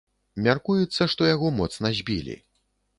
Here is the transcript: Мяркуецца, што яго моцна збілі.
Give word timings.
Мяркуецца, 0.47 1.09
што 1.13 1.29
яго 1.35 1.55
моцна 1.61 1.87
збілі. 2.01 2.45